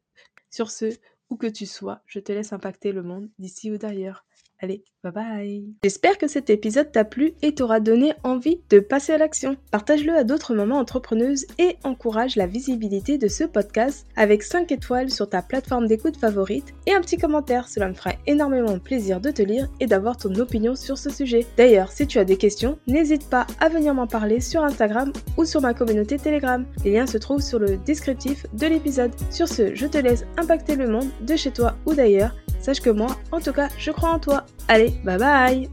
sur 0.50 0.70
ce, 0.70 0.96
où 1.30 1.36
que 1.36 1.48
tu 1.48 1.66
sois, 1.66 2.02
je 2.06 2.20
te 2.20 2.30
laisse 2.30 2.52
impacter 2.52 2.92
le 2.92 3.02
monde 3.02 3.28
d'ici 3.38 3.72
ou 3.72 3.78
d'ailleurs. 3.78 4.24
Allez, 4.58 4.84
bye 5.04 5.12
bye 5.12 5.64
J'espère 5.84 6.16
que 6.16 6.28
cet 6.28 6.48
épisode 6.48 6.90
t'a 6.90 7.04
plu 7.04 7.34
et 7.42 7.54
t'aura 7.54 7.78
donné 7.78 8.14
envie 8.22 8.60
de 8.70 8.80
passer 8.80 9.12
à 9.12 9.18
l'action. 9.18 9.58
Partage-le 9.70 10.14
à 10.14 10.24
d'autres 10.24 10.54
mamans 10.54 10.78
entrepreneuses 10.78 11.44
et 11.58 11.76
encourage 11.84 12.36
la 12.36 12.46
visibilité 12.46 13.18
de 13.18 13.28
ce 13.28 13.44
podcast 13.44 14.06
avec 14.16 14.42
5 14.42 14.72
étoiles 14.72 15.10
sur 15.10 15.28
ta 15.28 15.42
plateforme 15.42 15.86
d'écoute 15.86 16.16
favorite 16.16 16.72
et 16.86 16.94
un 16.94 17.02
petit 17.02 17.18
commentaire. 17.18 17.68
Cela 17.68 17.88
me 17.88 17.94
fera 17.94 18.12
énormément 18.26 18.78
plaisir 18.78 19.20
de 19.20 19.30
te 19.30 19.42
lire 19.42 19.68
et 19.78 19.86
d'avoir 19.86 20.16
ton 20.16 20.34
opinion 20.36 20.74
sur 20.74 20.96
ce 20.96 21.10
sujet. 21.10 21.44
D'ailleurs, 21.58 21.92
si 21.92 22.06
tu 22.06 22.18
as 22.18 22.24
des 22.24 22.38
questions, 22.38 22.78
n'hésite 22.86 23.28
pas 23.28 23.46
à 23.60 23.68
venir 23.68 23.92
m'en 23.92 24.06
parler 24.06 24.40
sur 24.40 24.64
Instagram 24.64 25.12
ou 25.36 25.44
sur 25.44 25.60
ma 25.60 25.74
communauté 25.74 26.16
Telegram. 26.16 26.64
Les 26.82 26.92
liens 26.92 27.06
se 27.06 27.18
trouvent 27.18 27.42
sur 27.42 27.58
le 27.58 27.76
descriptif 27.76 28.46
de 28.54 28.68
l'épisode. 28.68 29.12
Sur 29.30 29.48
ce, 29.48 29.74
je 29.74 29.86
te 29.86 29.98
laisse 29.98 30.24
impacter 30.38 30.76
le 30.76 30.88
monde 30.88 31.10
de 31.20 31.36
chez 31.36 31.50
toi 31.50 31.76
ou 31.84 31.92
d'ailleurs 31.92 32.34
Sache 32.60 32.80
que 32.80 32.90
moi, 32.90 33.16
en 33.32 33.40
tout 33.40 33.52
cas, 33.52 33.68
je 33.78 33.90
crois 33.90 34.10
en 34.10 34.18
toi. 34.18 34.44
Allez, 34.68 34.94
bye 35.04 35.18
bye 35.18 35.68